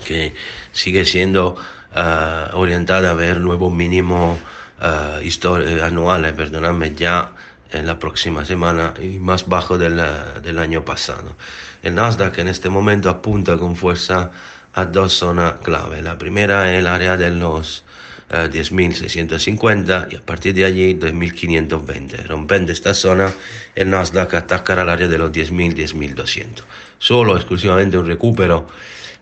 que 0.05 0.35
sigue 0.73 1.05
siendo 1.05 1.57
uh, 1.95 2.57
orientada 2.57 3.11
a 3.11 3.15
ver 3.15 3.41
nuevos 3.41 3.73
mínimos 3.73 4.39
uh, 4.81 5.83
anuales, 5.83 6.33
perdonadme, 6.33 6.95
ya 6.95 7.33
en 7.71 7.87
la 7.87 7.99
próxima 7.99 8.45
semana 8.45 8.93
y 9.01 9.19
más 9.19 9.49
bajo 9.49 9.79
del, 9.79 10.01
del 10.43 10.59
año 10.59 10.85
pasado. 10.85 11.37
El 11.83 11.95
Nasdaq 11.95 12.39
en 12.39 12.49
este 12.49 12.69
momento 12.69 13.09
apunta 13.09 13.57
con 13.57 13.77
fuerza 13.77 14.31
a 14.75 14.85
dos 14.85 15.15
zonas 15.15 15.55
clave. 15.63 16.03
La 16.03 16.19
primera 16.19 16.71
es 16.71 16.81
el 16.81 16.87
área 16.87 17.17
de 17.17 17.31
los 17.31 17.85
10.650 18.33 20.13
y 20.13 20.17
a 20.17 20.21
partir 20.21 20.55
de 20.55 20.65
allí 20.65 20.95
2.520. 20.95 22.27
Rompiendo 22.27 22.73
esta 22.73 22.95
zona, 22.95 23.31
el 23.75 23.91
Nasdaq 23.91 24.33
atacará 24.35 24.83
el 24.83 24.89
área 24.89 25.09
de 25.09 25.19
los 25.19 25.31
10.000, 25.31 25.75
10.200. 25.75 26.65
Solo 26.99 27.37
exclusivamente 27.37 27.99
un 27.99 28.07
recupero 28.07 28.67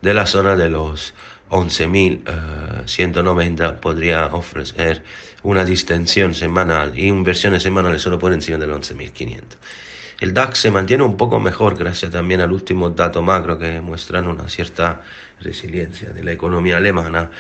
de 0.01 0.15
la 0.15 0.27
zona 0.27 0.55
de 0.57 0.71
los 0.71 1.13
11.190 1.51 3.81
podría 3.81 4.27
ofrecer 4.27 5.03
una 5.43 5.65
distensión 5.65 6.33
semanal 6.35 6.97
y 6.97 7.09
inversiones 7.09 7.65
semanales 7.65 8.03
solo 8.03 8.17
por 8.19 8.33
encima 8.33 8.59
del 8.59 8.71
11.500. 8.71 9.43
El 10.21 10.35
DAX 10.35 10.59
se 10.59 10.71
mantiene 10.71 11.03
un 11.03 11.17
poco 11.17 11.41
mejor 11.41 11.79
gracias 11.79 12.13
también 12.13 12.43
al 12.43 12.53
último 12.53 12.91
dato 12.91 13.23
macro 13.23 13.59
que 13.59 13.81
muestran 13.81 14.27
una 14.29 14.49
cierta 14.51 15.01
resiliencia 15.41 16.11
de 16.11 16.23
la 16.23 16.33
economía 16.33 16.77
alemana 16.77 17.31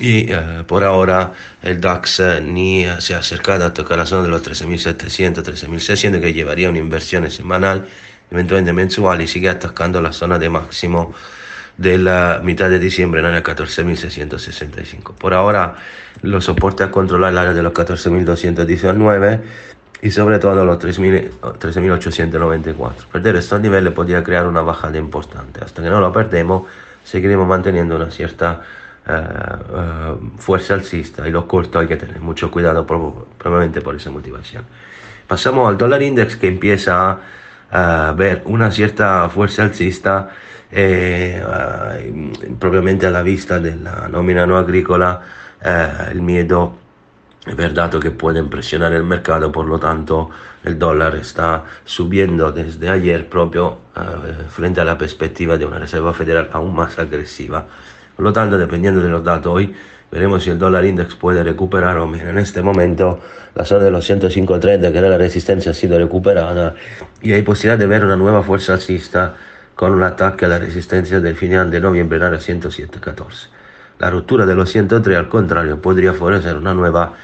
y 0.00 0.32
eh, 0.32 0.64
por 0.66 0.82
ahora 0.82 1.34
el 1.62 1.78
DAX 1.78 2.20
eh, 2.20 2.40
ni 2.40 2.86
se 3.00 3.14
ha 3.14 3.18
acercado 3.18 3.66
a 3.66 3.74
tocar 3.74 3.98
la 3.98 4.06
zona 4.06 4.22
de 4.22 4.28
los 4.30 4.42
13.700, 4.42 5.42
13.600 5.42 6.20
que 6.22 6.32
llevaría 6.32 6.70
una 6.70 6.78
inversión 6.78 7.30
semanal, 7.30 7.86
eventualmente 8.30 8.72
mensual 8.72 9.20
y 9.20 9.28
sigue 9.28 9.50
atacando 9.50 10.00
la 10.00 10.14
zona 10.14 10.38
de 10.38 10.48
máximo 10.48 11.14
de 11.76 11.98
la 11.98 12.40
mitad 12.42 12.70
de 12.70 12.78
diciembre 12.78 13.20
en 13.20 13.26
el 13.26 13.42
14.665. 13.42 15.14
Por 15.16 15.34
ahora 15.34 15.74
los 16.22 16.46
soportes 16.46 16.86
a 16.86 16.90
controlar 16.90 17.32
el 17.32 17.38
área 17.38 17.52
de 17.52 17.62
los 17.62 17.74
14.219 17.74 19.40
y 20.02 20.10
sobre 20.10 20.38
todo 20.40 20.64
los 20.64 20.80
13.894. 20.80 23.06
Perder 23.10 23.36
estos 23.36 23.60
niveles 23.60 23.92
podría 23.92 24.24
crear 24.24 24.48
una 24.48 24.62
bajada 24.62 24.98
importante. 24.98 25.60
Hasta 25.64 25.80
que 25.80 25.88
no 25.88 26.00
lo 26.00 26.12
perdemos, 26.12 26.64
seguiremos 27.04 27.46
manteniendo 27.46 27.94
una 27.94 28.10
cierta 28.10 28.62
uh, 29.06 29.12
uh, 29.12 30.18
fuerza 30.38 30.74
alcista 30.74 31.28
y 31.28 31.30
los 31.30 31.44
cortos 31.44 31.80
hay 31.80 31.86
que 31.86 31.96
tener 31.96 32.20
mucho 32.20 32.50
cuidado 32.50 32.84
probablemente 32.84 33.80
por 33.80 33.94
esa 33.94 34.10
motivación. 34.10 34.64
Pasamos 35.28 35.68
al 35.68 35.78
dólar 35.78 36.02
index 36.02 36.34
que 36.36 36.48
empieza 36.48 37.20
a 37.70 38.12
ver 38.16 38.42
una 38.46 38.72
cierta 38.72 39.28
fuerza 39.28 39.62
alcista 39.62 40.30
eh, 40.68 41.40
uh, 41.40 42.56
propiamente 42.56 43.06
a 43.06 43.10
la 43.10 43.22
vista 43.22 43.60
de 43.60 43.76
la 43.76 44.08
nómina 44.08 44.46
no 44.46 44.58
agrícola, 44.58 45.22
el 46.10 46.22
miedo 46.22 46.81
es 47.44 47.56
verdad 47.56 47.90
que 47.98 48.12
pueden 48.12 48.48
presionar 48.48 48.92
el 48.92 49.02
mercado, 49.02 49.50
por 49.50 49.66
lo 49.66 49.78
tanto 49.78 50.30
el 50.62 50.78
dólar 50.78 51.16
está 51.16 51.64
subiendo 51.84 52.52
desde 52.52 52.88
ayer 52.88 53.28
propio 53.28 53.78
uh, 53.96 54.48
frente 54.48 54.80
a 54.80 54.84
la 54.84 54.96
perspectiva 54.96 55.58
de 55.58 55.66
una 55.66 55.78
Reserva 55.78 56.12
Federal 56.14 56.48
aún 56.52 56.74
más 56.74 56.98
agresiva. 57.00 57.66
Por 58.14 58.24
lo 58.24 58.32
tanto, 58.32 58.56
dependiendo 58.56 59.00
de 59.00 59.08
los 59.08 59.24
datos 59.24 59.52
hoy, 59.52 59.74
veremos 60.12 60.44
si 60.44 60.50
el 60.50 60.58
dólar 60.58 60.84
index 60.84 61.16
puede 61.16 61.42
recuperar 61.42 61.98
o 61.98 62.06
mira, 62.06 62.30
en 62.30 62.38
este 62.38 62.62
momento 62.62 63.18
la 63.56 63.64
zona 63.64 63.84
de 63.84 63.90
los 63.90 64.08
105.30 64.08 64.92
que 64.92 64.98
era 64.98 65.08
la 65.08 65.18
resistencia 65.18 65.72
ha 65.72 65.74
sido 65.74 65.98
recuperada 65.98 66.74
y 67.22 67.32
hay 67.32 67.42
posibilidad 67.42 67.78
de 67.78 67.86
ver 67.86 68.04
una 68.04 68.14
nueva 68.14 68.42
fuerza 68.42 68.74
alcista 68.74 69.34
con 69.74 69.92
un 69.92 70.02
ataque 70.02 70.44
a 70.44 70.48
la 70.48 70.58
resistencia 70.58 71.18
del 71.18 71.34
final 71.34 71.70
de 71.70 71.80
noviembre 71.80 72.18
en 72.18 72.30
la 72.30 72.38
107.14. 72.38 73.48
La 73.98 74.10
ruptura 74.10 74.44
de 74.46 74.54
los 74.54 74.70
103 74.70 75.16
al 75.16 75.28
contrario 75.28 75.80
podría 75.80 76.12
favorecer 76.12 76.56
una 76.56 76.74
nueva 76.74 77.14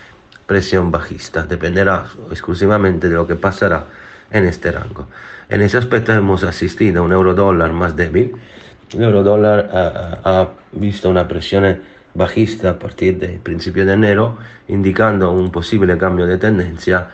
presión 0.48 0.90
bajista. 0.90 1.44
Dependerá 1.44 2.06
exclusivamente 2.30 3.08
de 3.08 3.14
lo 3.14 3.26
que 3.26 3.36
pasará 3.36 3.86
en 4.32 4.46
este 4.46 4.72
rango. 4.72 5.06
En 5.48 5.60
ese 5.60 5.76
aspecto 5.76 6.12
hemos 6.12 6.42
asistido 6.42 7.02
a 7.02 7.04
un 7.04 7.12
euro 7.12 7.34
dólar 7.34 7.72
más 7.72 7.94
débil. 7.94 8.34
El 8.92 9.02
euro 9.02 9.22
dólar 9.22 9.70
ha, 9.72 10.48
visto 10.72 11.08
una 11.08 11.28
presión 11.28 11.82
bajista 12.14 12.70
a 12.70 12.78
partir 12.78 13.18
del 13.18 13.38
principio 13.40 13.84
de 13.86 13.92
enero, 13.92 14.38
indicando 14.68 15.30
un 15.30 15.52
posible 15.52 15.96
cambio 15.98 16.26
de 16.26 16.38
tendencia. 16.38 17.08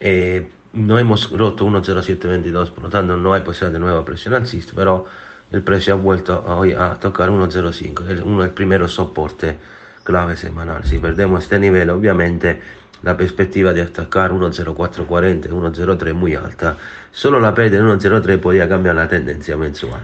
Eh, 0.00 0.50
no 0.72 0.98
hemos 0.98 1.30
roto 1.30 1.66
1.0722, 1.66 2.70
por 2.70 2.84
lo 2.84 2.90
tanto 2.90 3.16
no 3.16 3.34
hay 3.34 3.42
posibilidad 3.42 3.72
de 3.72 3.78
nueva 3.78 4.04
presión 4.04 4.34
alcista, 4.34 4.72
pero 4.74 5.06
el 5.50 5.62
precio 5.62 5.94
ha 5.94 5.96
vuelto 5.96 6.42
hoy 6.46 6.72
a 6.72 6.94
tocar 6.94 7.30
1.05, 7.30 8.22
uno 8.24 8.42
del 8.42 8.50
primeros 8.50 8.92
soporte 8.92 9.58
clave 10.08 10.36
semanal. 10.36 10.84
Si 10.84 10.98
perdemos 10.98 11.42
este 11.44 11.58
nivel, 11.58 11.90
obviamente 11.90 12.58
la 13.02 13.14
perspectiva 13.14 13.74
de 13.74 13.82
atacar 13.82 14.32
1.0440, 14.32 15.50
1.03 15.50 16.14
muy 16.14 16.34
alta. 16.34 16.78
Solo 17.10 17.38
la 17.38 17.52
pérdida 17.52 17.82
de 17.82 17.92
1.03 17.92 18.38
podía 18.38 18.66
cambiar 18.66 18.94
la 18.94 19.06
tendencia 19.06 19.54
mensual. 19.58 20.00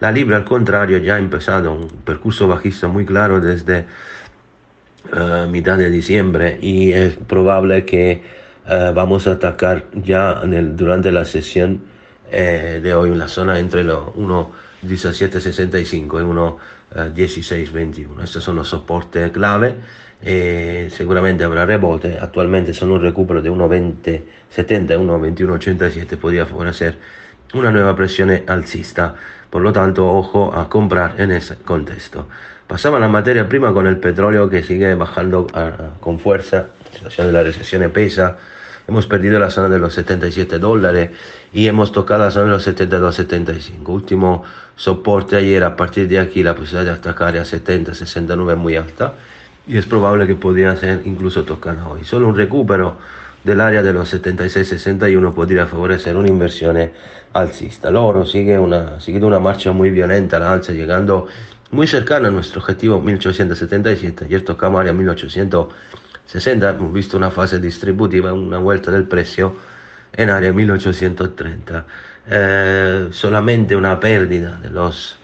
La 0.00 0.10
Libra, 0.10 0.38
al 0.38 0.44
contrario, 0.44 0.98
ya 0.98 1.14
ha 1.14 1.18
empezado 1.20 1.72
un 1.72 1.86
percurso 1.86 2.48
bajista 2.48 2.88
muy 2.88 3.06
claro 3.06 3.40
desde 3.40 3.86
uh, 5.12 5.48
mitad 5.48 5.78
de 5.78 5.88
diciembre 5.88 6.58
y 6.60 6.92
es 6.92 7.16
probable 7.16 7.84
que 7.84 8.24
uh, 8.66 8.92
vamos 8.92 9.28
a 9.28 9.34
atacar 9.34 9.84
ya 9.92 10.40
en 10.42 10.52
el, 10.52 10.74
durante 10.74 11.12
la 11.12 11.24
sesión 11.24 11.80
eh, 12.28 12.80
de 12.82 12.92
hoy 12.92 13.10
en 13.10 13.20
la 13.20 13.28
zona 13.28 13.60
entre 13.60 13.84
los 13.84 14.16
1.1765 14.84 15.94
y 15.94 17.04
1.1621. 17.10 18.22
Estos 18.22 18.44
son 18.44 18.56
los 18.56 18.68
soportes 18.68 19.30
clave. 19.30 19.76
Eh, 20.22 20.88
seguramente 20.90 21.44
habrá 21.44 21.66
rebote. 21.66 22.18
Actualmente 22.20 22.72
son 22.72 22.92
un 22.92 23.02
recupero 23.02 23.42
de 23.42 23.50
1.2070 23.50 24.22
y 24.56 25.34
1.2187. 25.34 26.16
Podría 26.16 26.46
favorecer 26.46 26.98
una 27.54 27.70
nueva 27.70 27.94
presión 27.94 28.30
alcista. 28.46 29.14
Por 29.50 29.62
lo 29.62 29.72
tanto, 29.72 30.06
ojo 30.08 30.52
a 30.54 30.68
comprar 30.68 31.20
en 31.20 31.30
ese 31.32 31.56
contexto. 31.56 32.28
Pasamos 32.66 32.96
a 32.96 33.00
la 33.00 33.08
materia 33.08 33.48
prima 33.48 33.72
con 33.72 33.86
el 33.86 33.98
petróleo 33.98 34.48
que 34.48 34.62
sigue 34.62 34.94
bajando 34.94 35.46
con 36.00 36.18
fuerza. 36.18 36.68
La 36.84 36.96
situación 36.96 37.26
de 37.28 37.32
la 37.32 37.42
recesión 37.42 37.90
pesa 37.90 38.36
hemos 38.86 39.06
perdido 39.06 39.38
la 39.38 39.50
zona 39.50 39.68
de 39.68 39.78
los 39.78 39.94
77 39.94 40.58
dólares 40.58 41.10
y 41.52 41.66
hemos 41.66 41.92
tocado 41.92 42.24
la 42.24 42.30
zona 42.30 42.46
de 42.46 42.50
los 42.52 42.66
72-75. 42.66 43.88
Último 43.88 44.44
soporte 44.76 45.36
ayer, 45.36 45.64
a 45.64 45.76
partir 45.76 46.08
de 46.08 46.18
aquí 46.18 46.42
la 46.42 46.54
posibilidad 46.54 46.92
de 46.92 46.98
atacar 46.98 47.36
a 47.36 47.44
70, 47.44 47.94
69 47.94 48.52
es 48.52 48.58
muy 48.58 48.76
alta 48.76 49.14
y 49.66 49.78
es 49.78 49.86
probable 49.86 50.26
que 50.26 50.34
podría 50.34 50.76
ser 50.76 51.02
incluso 51.04 51.44
tocada 51.44 51.88
hoy. 51.88 52.04
Solo 52.04 52.28
un 52.28 52.36
recupero 52.36 52.98
del 53.42 53.60
área 53.60 53.82
de 53.82 53.92
los 53.92 54.12
76-61 54.12 55.34
podría 55.34 55.66
favorecer 55.66 56.16
una 56.16 56.28
inversión 56.28 56.90
alcista. 57.32 57.90
L'oro 57.90 58.24
sigue 58.24 58.58
una, 58.58 59.00
sigue 59.00 59.22
una 59.24 59.38
marcha 59.38 59.72
muy 59.72 59.90
violenta 59.90 60.38
la 60.38 60.52
alza, 60.52 60.72
llegando 60.72 61.26
muy 61.70 61.86
cercano 61.86 62.28
a 62.28 62.30
nuestro 62.30 62.60
objetivo 62.60 63.00
1877. 63.00 64.26
Ayer 64.26 64.42
tocamos 64.42 64.80
área 64.80 64.92
1860, 66.24 66.70
hemos 66.70 66.92
visto 66.92 67.16
una 67.16 67.30
fase 67.30 67.58
distributiva, 67.58 68.32
una 68.32 68.58
vuelta 68.58 68.90
del 68.90 69.04
precio 69.04 69.56
en 70.12 70.30
área 70.30 70.52
1830. 70.52 71.86
Eh, 72.26 73.08
solamente 73.10 73.76
una 73.76 74.00
pérdida 74.00 74.56
de 74.56 74.70
los 74.70 75.18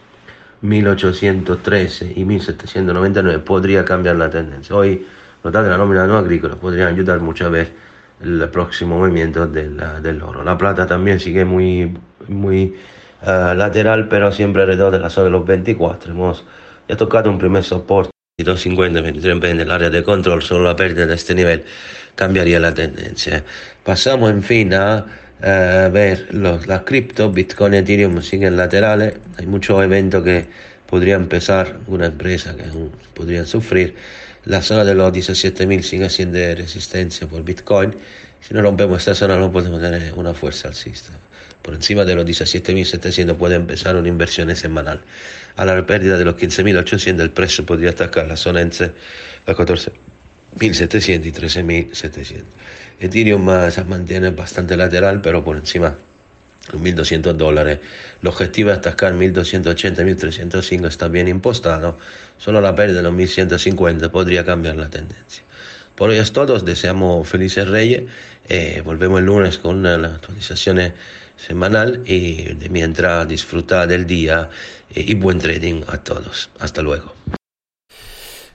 1813 0.61 2.13
y 2.15 2.25
1799 2.25 3.39
podría 3.41 3.85
cambiar 3.85 4.17
la 4.17 4.29
tendencia. 4.29 4.77
Hoy, 4.77 5.07
notate 5.43 5.69
la 5.69 5.79
nómina 5.79 6.07
no 6.07 6.19
agrícola, 6.19 6.57
podría 6.57 6.89
ayudar 6.89 7.21
mucho 7.21 7.47
a 7.47 7.49
ver 7.49 7.73
el 8.21 8.49
próximo 8.51 8.99
movimiento 8.99 9.47
del, 9.47 9.83
del 10.03 10.23
oro. 10.23 10.45
La 10.45 10.59
plata 10.59 10.87
también 10.87 11.19
sigue 11.19 11.45
muy, 11.45 11.97
muy 12.29 12.77
uh, 13.23 13.55
lateral, 13.55 14.09
pero 14.09 14.31
siempre 14.31 14.63
alrededor 14.63 14.93
de 14.93 14.99
la 14.99 15.09
zona 15.09 15.27
de 15.27 15.31
los 15.31 15.47
24. 15.47 16.13
Hemos 16.13 16.45
ya 16.87 16.97
tocado 16.97 17.31
un 17.31 17.39
primer 17.39 17.65
soporte. 17.65 18.11
250, 18.43 19.01
23 19.01 19.51
en 19.53 19.61
el 19.61 19.71
área 19.71 19.91
de 19.91 20.03
control, 20.03 20.43
solo 20.43 20.65
la 20.65 20.77
pérdida 20.77 21.07
de 21.07 21.15
este 21.15 21.35
nivel 21.35 21.65
cambiaría 22.15 22.61
la 22.61 22.75
tendencia. 22.75 23.45
Pasamos 23.85 24.31
en 24.31 24.43
fin 24.43 24.75
a 24.75 25.07
uh, 25.41 25.91
ver 25.91 26.29
las 26.35 26.83
cripto, 26.83 27.31
Bitcoin 27.31 27.75
Ethereum 27.75 28.21
siguen 28.21 28.57
laterales. 28.57 29.15
Hay 29.39 29.47
muchos 29.47 29.83
eventos 29.83 30.23
que 30.23 30.47
podría 30.87 31.15
empezar, 31.15 31.79
una 31.87 32.07
empresa 32.07 32.55
que 32.57 32.65
podrían 33.15 33.47
sufrir. 33.47 33.95
La 34.45 34.61
zona 34.63 34.85
de 34.85 34.95
los 34.95 35.13
17.000 35.13 35.83
sigue 35.83 36.11
siendo 36.11 36.39
resistencia 36.39 37.27
por 37.27 37.43
Bitcoin. 37.45 37.95
Si 38.41 38.55
no 38.55 38.63
rompemos 38.63 38.99
esta 38.99 39.15
zona 39.15 39.39
no 39.39 39.53
podemos 39.53 39.81
tener 39.81 40.13
una 40.15 40.35
fuerza 40.35 40.69
alcista. 40.69 41.13
Por 41.71 41.77
encima 41.77 42.05
de 42.05 42.17
los 42.17 42.25
17.700 42.25 43.37
puede 43.37 43.55
empezar 43.55 43.95
una 43.95 44.09
inversión 44.09 44.53
semanal. 44.57 45.05
A 45.55 45.65
la 45.65 45.87
pérdida 45.87 46.19
de 46.19 46.25
los 46.25 46.35
15.800 46.35 47.21
el 47.21 47.31
precio 47.31 47.65
podría 47.65 47.91
atacar 47.91 48.27
la 48.27 48.37
zona 48.37 48.61
entre 48.61 48.91
los 49.47 49.57
14.700 49.57 51.27
y 51.27 51.31
13.700. 51.31 52.43
Ethereum 52.99 53.49
se 53.71 53.85
mantiene 53.85 54.31
bastante 54.31 54.77
lateral, 54.77 55.21
pero 55.21 55.45
por 55.45 55.59
encima 55.59 55.97
los 56.73 56.83
1.200 56.83 57.35
dólares. 57.35 57.79
El 58.21 58.27
objetivo 58.27 58.73
es 58.73 58.79
atacar 58.79 59.15
1.280, 59.15 59.95
1.305 59.95 60.89
está 60.89 61.07
bien 61.07 61.29
impostado. 61.29 61.99
Solo 62.37 62.61
la 62.61 62.75
pérdida 62.75 62.97
de 62.97 63.05
los 63.05 63.15
1.150 63.15 64.11
podría 64.11 64.45
cambiar 64.45 64.75
la 64.75 64.91
tendencia. 64.91 65.45
Por 65.95 66.09
hoy 66.09 66.17
es 66.17 66.33
todo, 66.33 66.59
deseamos 66.59 67.29
felices 67.29 67.69
reyes. 67.69 68.05
Eh, 68.49 68.83
volvemos 68.85 69.21
el 69.21 69.27
lunes 69.27 69.59
con 69.59 69.83
la 69.83 70.15
actualización 70.15 70.81
semanal 71.47 72.03
y 72.07 72.57
mientras 72.71 73.27
disfrutar 73.27 73.89
del 73.89 74.07
día 74.07 74.49
eh, 74.95 75.05
y 75.07 75.15
buen 75.15 75.39
trading 75.39 75.83
a 75.89 75.99
todos. 75.99 76.51
Hasta 76.59 76.83
luego. 76.83 77.15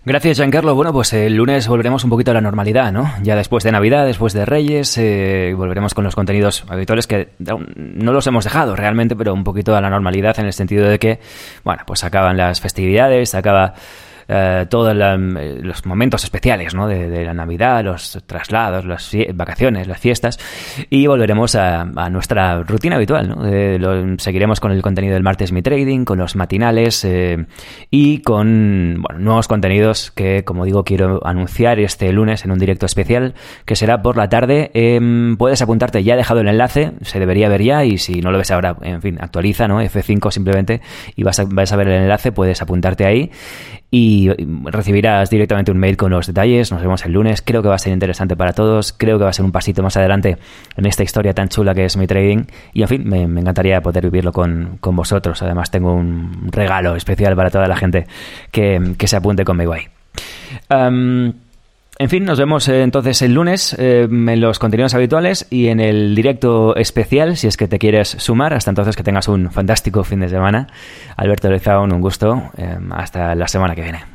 Gracias, 0.07 0.37
Giancarlo. 0.37 0.75
Bueno, 0.75 0.93
pues 0.93 1.13
el 1.13 1.33
lunes 1.35 1.67
volveremos 1.67 2.03
un 2.03 2.11
poquito 2.11 2.29
a 2.29 2.35
la 2.35 2.41
normalidad, 2.41 2.91
¿no? 2.91 3.11
Ya 3.23 3.35
después 3.35 3.63
de 3.63 3.71
Navidad, 3.71 4.05
después 4.05 4.33
de 4.33 4.45
Reyes, 4.45 4.95
eh, 4.99 5.55
volveremos 5.57 5.95
con 5.95 6.03
los 6.03 6.13
contenidos 6.13 6.63
habituales 6.67 7.07
que 7.07 7.29
no 7.39 8.13
los 8.13 8.27
hemos 8.27 8.43
dejado 8.43 8.75
realmente, 8.75 9.15
pero 9.15 9.33
un 9.33 9.43
poquito 9.43 9.75
a 9.75 9.81
la 9.81 9.89
normalidad 9.89 10.39
en 10.39 10.45
el 10.45 10.53
sentido 10.53 10.87
de 10.87 10.99
que, 10.99 11.19
bueno, 11.63 11.81
pues 11.87 12.03
acaban 12.03 12.37
las 12.37 12.61
festividades, 12.61 13.33
acaba 13.33 13.73
eh, 14.27 14.65
todos 14.69 14.95
los 14.95 15.85
momentos 15.85 16.23
especiales 16.23 16.73
¿no? 16.73 16.87
de, 16.87 17.25
la 17.25 17.33
Navidad, 17.33 17.83
los 17.83 18.23
traslados, 18.25 18.85
las 18.85 19.11
vacaciones, 19.33 19.87
las 19.87 19.99
fiestas 19.99 20.39
y 20.89 21.07
volveremos 21.07 21.55
a, 21.55 21.85
nuestra 22.09 22.63
rutina 22.63 22.95
habitual. 22.95 23.29
¿no? 23.29 24.17
seguiremos 24.17 24.59
con 24.59 24.71
el 24.71 24.81
contenido 24.81 25.13
del 25.13 25.23
martes 25.23 25.51
Mi 25.51 25.61
Trading, 25.61 26.05
con 26.05 26.17
los 26.19 26.35
matinales 26.35 27.03
eh, 27.05 27.45
y 27.89 28.19
con 28.19 29.01
nuevos 29.17 29.47
contenidos 29.47 30.11
que, 30.11 30.43
como 30.43 30.65
digo, 30.65 30.83
quiero 30.83 31.25
anunciar 31.25 31.79
este 31.79 32.11
lunes 32.11 32.45
en 32.45 32.51
un 32.51 32.59
directo 32.59 32.85
especial 32.85 33.33
que 33.65 33.75
será 33.75 34.01
por 34.01 34.17
la 34.17 34.29
tarde. 34.29 34.71
Em, 34.73 35.37
puedes 35.37 35.61
apuntarte, 35.61 36.03
ya 36.03 36.13
he 36.13 36.17
dejado 36.17 36.41
el 36.41 36.47
enlace, 36.47 36.93
se 37.01 37.19
debería 37.19 37.49
ver 37.49 37.63
ya 37.63 37.85
y 37.85 37.97
si 37.97 38.21
no 38.21 38.31
lo 38.31 38.37
ves 38.37 38.51
ahora, 38.51 38.75
en 38.81 39.01
fin, 39.01 39.17
actualiza, 39.19 39.67
¿no? 39.67 39.81
F5 39.81 40.31
simplemente 40.31 40.81
y 41.15 41.23
vas 41.23 41.39
a, 41.39 41.45
vas 41.45 41.71
a 41.71 41.75
ver 41.75 41.87
el 41.89 42.03
enlace, 42.03 42.31
puedes 42.31 42.61
apuntarte 42.61 43.05
ahí 43.05 43.31
y 43.91 44.14
recibirás 44.65 45.29
directamente 45.29 45.71
un 45.71 45.77
mail 45.77 45.97
con 45.97 46.11
los 46.11 46.27
detalles. 46.27 46.71
Nos 46.71 46.81
vemos 46.81 47.05
el 47.05 47.13
lunes. 47.13 47.41
Creo 47.41 47.61
que 47.61 47.69
va 47.69 47.75
a 47.75 47.79
ser 47.79 47.93
interesante 47.93 48.35
para 48.35 48.53
todos. 48.53 48.93
Creo 48.93 49.17
que 49.17 49.23
va 49.23 49.29
a 49.29 49.33
ser 49.33 49.45
un 49.45 49.51
pasito 49.51 49.83
más 49.83 49.97
adelante 49.97 50.37
en 50.75 50.85
esta 50.85 51.03
historia 51.03 51.33
tan 51.33 51.49
chula 51.49 51.73
que 51.73 51.85
es 51.85 51.97
mi 51.97 52.07
trading. 52.07 52.45
Y 52.73 52.81
en 52.81 52.87
fin, 52.87 53.07
me, 53.07 53.23
encantaría 53.23 53.81
poder 53.81 54.03
vivirlo 54.05 54.31
con, 54.31 54.79
vosotros. 54.81 55.41
Además, 55.41 55.71
tengo 55.71 55.93
un 55.93 56.49
regalo 56.51 56.95
especial 56.95 57.35
para 57.35 57.49
toda 57.49 57.67
la 57.67 57.75
gente 57.75 58.05
que, 58.51 58.95
se 59.05 59.15
apunte 59.15 59.45
conmigo 59.45 59.73
ahí. 59.73 59.87
En 61.97 62.09
fin, 62.09 62.25
nos 62.25 62.37
vemos 62.37 62.67
eh, 62.67 62.81
entonces 62.81 63.21
el 63.21 63.33
lunes 63.33 63.73
eh, 63.79 64.07
en 64.09 64.41
los 64.41 64.59
contenidos 64.59 64.93
habituales 64.93 65.47
y 65.49 65.67
en 65.67 65.79
el 65.79 66.13
directo 66.13 66.75
especial, 66.75 67.37
si 67.37 67.47
es 67.47 67.55
que 67.55 67.69
te 67.69 67.79
quieres 67.79 68.09
sumar. 68.09 68.53
Hasta 68.53 68.71
entonces 68.71 68.97
que 68.97 69.03
tengas 69.03 69.29
un 69.29 69.49
fantástico 69.49 70.03
fin 70.03 70.19
de 70.19 70.27
semana. 70.27 70.67
Alberto 71.15 71.49
Lezaun, 71.49 71.93
un 71.93 72.01
gusto. 72.01 72.51
Eh, 72.57 72.77
hasta 72.91 73.33
la 73.35 73.47
semana 73.47 73.75
que 73.75 73.81
viene. 73.81 74.14